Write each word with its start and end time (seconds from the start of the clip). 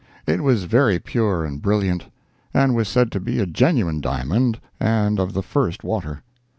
It 0.25 0.41
was 0.41 0.63
very 0.63 0.97
pure 0.97 1.45
and 1.45 1.61
brilliant, 1.61 2.07
and 2.55 2.73
was 2.73 2.87
said 2.89 3.11
to 3.11 3.19
be 3.19 3.37
a 3.37 3.45
genuine 3.45 4.01
diamond, 4.01 4.59
and 4.79 5.19
of 5.19 5.33
the 5.33 5.43
first 5.43 5.83
water. 5.83 6.23